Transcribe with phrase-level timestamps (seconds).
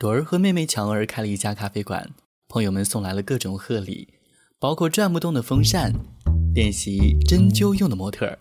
[0.00, 2.08] 朵儿和妹妹强儿开了一家咖啡馆，
[2.48, 4.08] 朋友们送来了各种贺礼，
[4.58, 5.92] 包括转不动的风扇、
[6.54, 8.38] 练习针灸用的模特儿、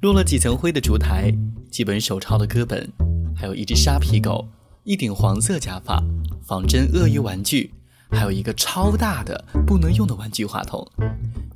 [0.00, 1.30] 落了几层灰的烛台、
[1.70, 2.90] 几本手抄的歌本，
[3.36, 4.48] 还有一只沙皮狗、
[4.84, 6.02] 一顶黄色假发、
[6.42, 7.74] 仿真鳄鱼玩具，
[8.10, 10.90] 还有一个超大的不能用的玩具话筒。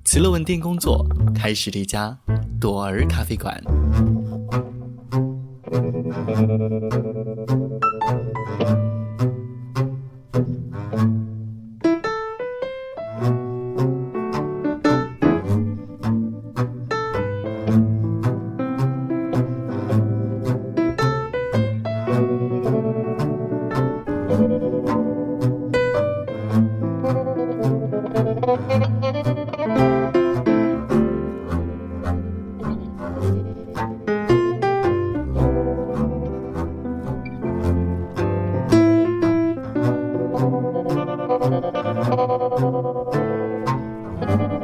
[0.05, 2.19] 辞了稳定工作，开始了一家
[2.61, 3.59] 朵儿咖啡馆。
[44.31, 44.59] 有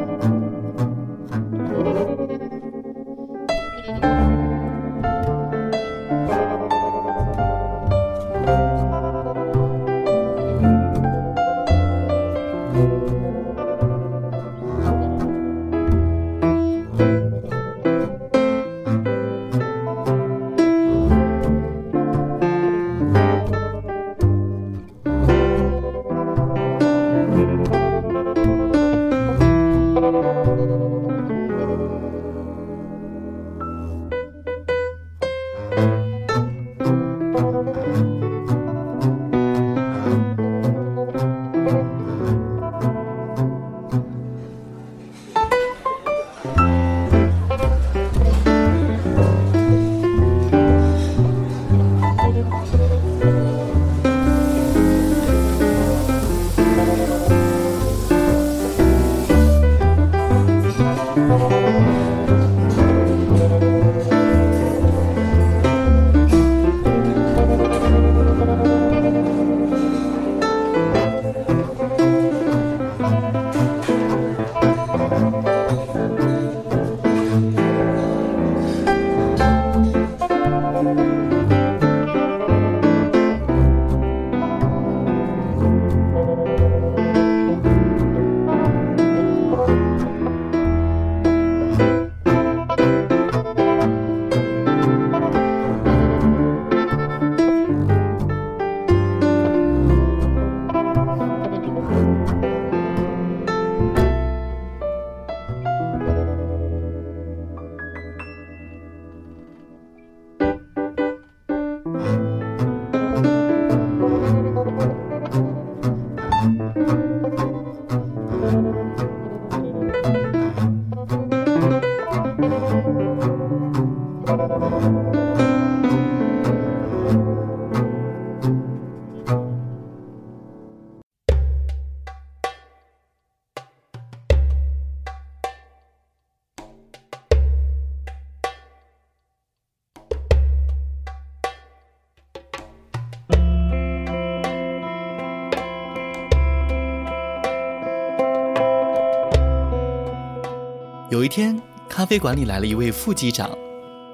[151.26, 153.50] 一天，咖啡馆里来了一位副机长，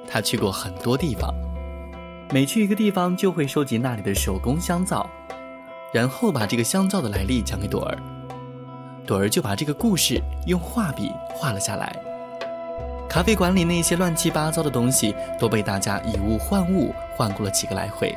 [0.08, 1.30] 他去过很多地方，
[2.32, 5.06] 每去一个地方就会收集那里的手工香皂，
[5.92, 7.98] 然后把这个香皂的来历讲给朵儿。
[9.06, 11.94] 朵儿就把这个故事用画笔画了下来。
[13.10, 18.16] 咖啡馆里那些乱七八糟的东西都被大家以物换物，换过了几个来回。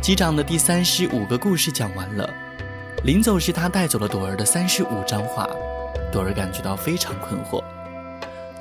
[0.00, 2.26] 机长的第三十五个故事讲完了，
[3.04, 5.46] 临走时他带走了朵儿的三十五张画。
[6.10, 7.62] 朵儿感觉到非常困惑。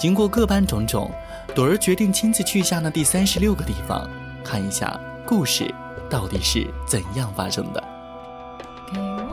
[0.01, 1.11] 经过各般种种，
[1.53, 4.09] 朵儿决定亲自去一下那第三十六个地方，
[4.43, 5.71] 看一下故事
[6.09, 7.83] 到底是怎样发生的。
[8.91, 9.29] 给我，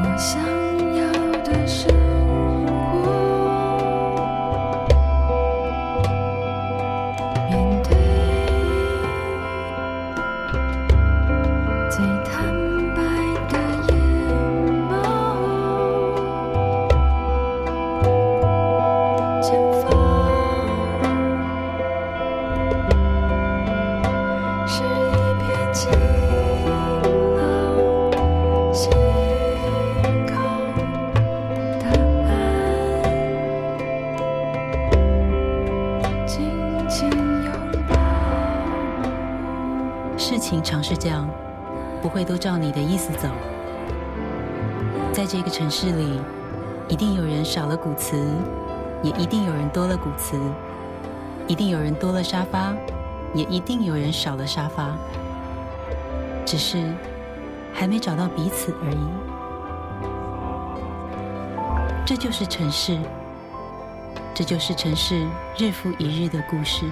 [0.00, 0.40] 我想
[0.96, 1.12] 要
[1.44, 1.88] 的是
[40.46, 41.28] 情常是这样，
[42.00, 43.28] 不会都照你的意思走。
[45.12, 46.20] 在这个城市里，
[46.86, 48.16] 一定有人少了鼓词，
[49.02, 50.36] 也一定有人多了鼓词；
[51.48, 52.72] 一定有人多了沙发，
[53.34, 54.96] 也一定有人少了沙发。
[56.44, 56.94] 只是
[57.74, 59.08] 还没找到彼此而已。
[62.06, 62.96] 这就是城市，
[64.32, 65.26] 这就是城市
[65.58, 66.86] 日复一日的故事。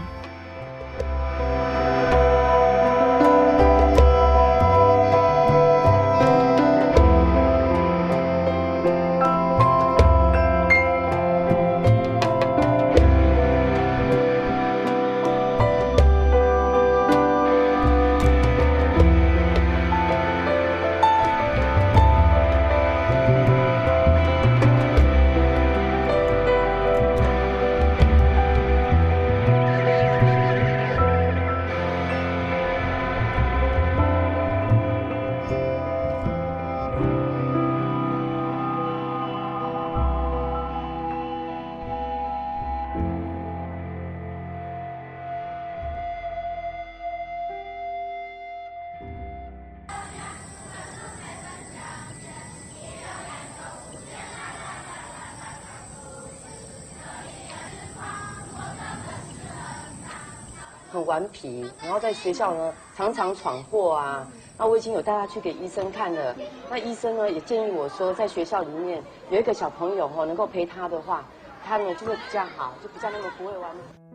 [61.05, 64.27] 顽皮，然后在学校呢常常闯祸啊。
[64.59, 66.35] 那我已经有带他去给医生看了，
[66.71, 71.25] 那医生呢也建议我说，在学校里面有一个小朋友哦能够陪他的话，
[71.65, 73.71] 他呢就会比较好，就比较那么不会玩。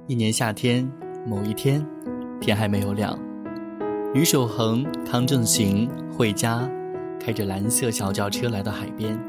[0.07, 0.89] 一年夏天，
[1.27, 1.85] 某一天，
[2.39, 3.19] 天还没有亮，
[4.13, 6.69] 于守恒、康正行、惠佳
[7.19, 9.19] 开着蓝色小轿车来到海边。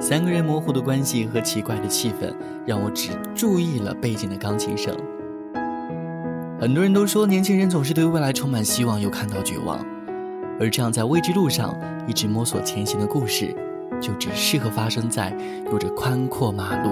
[0.00, 2.34] 三个人模糊的关系和奇怪的气氛，
[2.66, 4.96] 让我只注意了背景的钢琴声。
[6.62, 9.84] 很多人都说，年轻人总是对未来充满希望，又看到绝望。
[10.60, 11.76] 而这样在未知路上
[12.06, 13.52] 一直摸索前行的故事，
[14.00, 15.36] 就只适合发生在
[15.72, 16.90] 有着宽阔马路，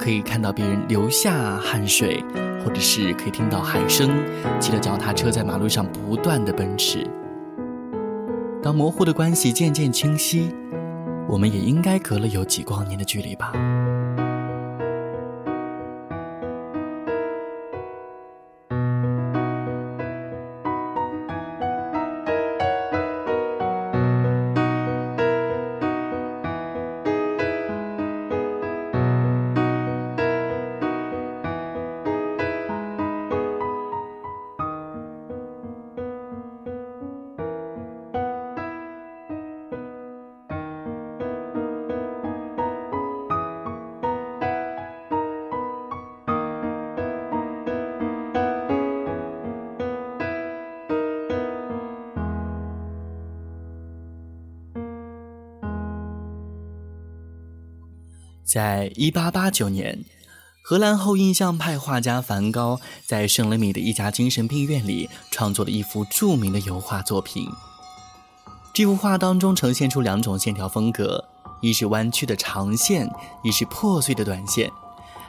[0.00, 2.24] 可以看到别人流下汗水，
[2.64, 4.08] 或者是可以听到海声，
[4.58, 7.06] 骑着脚踏车在马路上不断的奔驰。
[8.62, 10.54] 当模糊的关系渐渐清晰，
[11.28, 13.52] 我们也应该隔了有几光年的距离吧。
[58.52, 60.04] 在一八八九年，
[60.62, 67.48] 荷兰后印象派画家梵高在圣雷米的一家精神病院里创作了一幅著名的油画作品。
[68.74, 71.24] 这幅画当中呈现出两种线条风格，
[71.62, 73.10] 一是弯曲的长线，
[73.42, 74.70] 一是破碎的短线，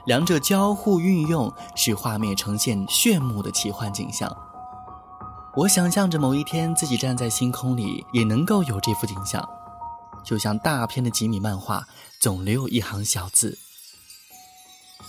[0.05, 4.35] 两者交互运用，使画面呈现炫目的奇幻景象。
[5.55, 9.47] 我想象着某一天自己站在星空里，也能够有这幅景象。
[10.23, 11.87] 就像大片的吉米漫画，
[12.19, 13.57] 总留有一行小字。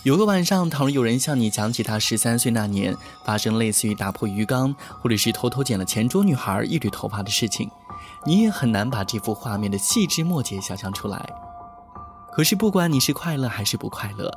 [0.03, 7.71] 有个晚上，倘若有人向你讲起他十三岁那年发生类似于打破鱼缸，或者是偷偷剪了前桌女孩一缕头发的事情，
[8.25, 11.27] 你也很难把这幅画面的细枝末节想象出来。
[12.31, 14.31] 可是，不管你是快乐还是不快乐，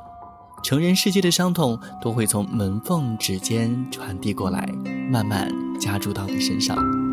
[0.63, 4.67] 成人世界的伤痛都会从门缝指尖传递过来，
[5.11, 7.08] 慢慢加注到你身上。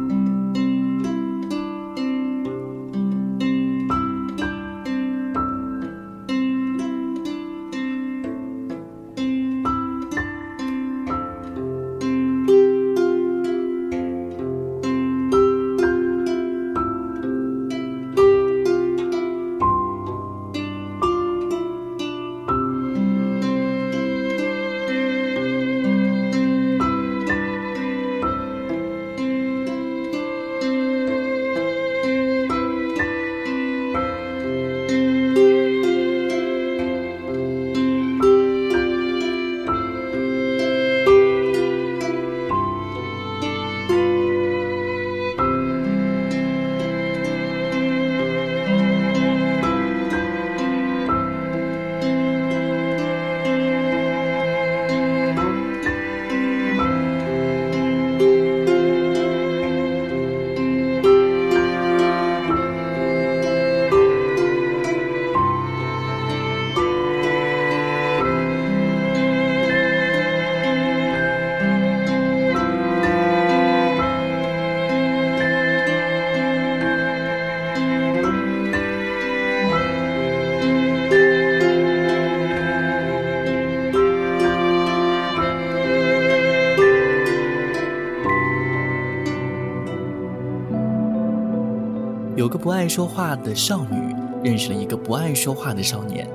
[92.77, 94.15] 爱说话的少女
[94.45, 96.29] 认识了一个不爱说话的少年，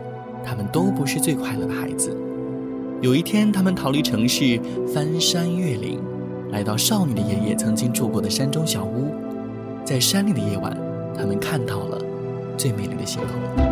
[0.44, 2.18] 他们都不是最快乐的孩子。
[3.00, 4.60] 有一天，他们逃离城市，
[4.92, 6.00] 翻山越岭，
[6.50, 9.14] 来到少女的爷爷曾经住过的山中小屋。
[9.86, 10.76] 在山里的夜晚，
[11.16, 12.00] 他们看到了
[12.58, 13.71] 最美丽的星空。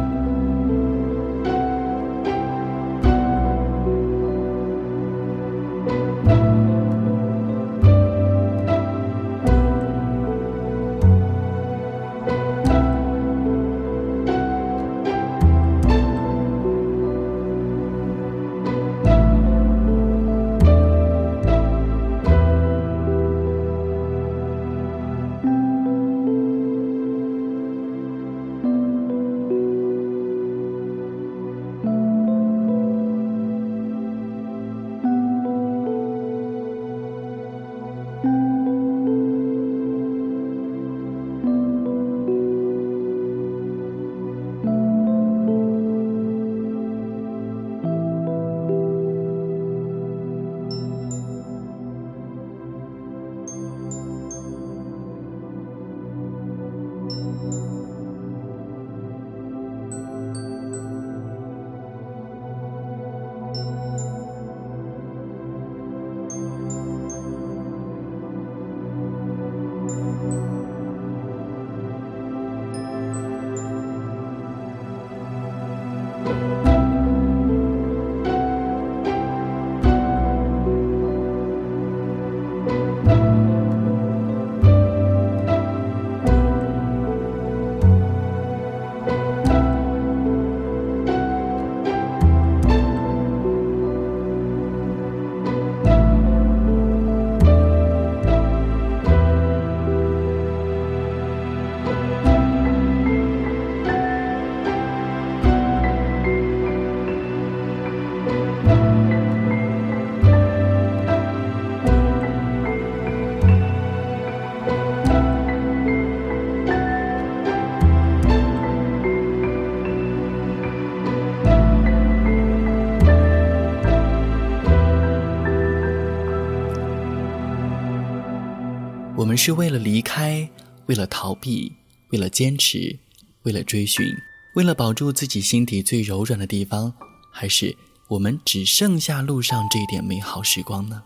[129.15, 130.49] 我们是为了离开，
[130.87, 131.75] 为了逃避，
[132.11, 132.97] 为了坚持，
[133.43, 134.15] 为了追寻，
[134.55, 136.93] 为了保住自己心底最柔软的地方，
[137.31, 137.75] 还是
[138.09, 141.03] 我们只剩下路上这点美好时光呢？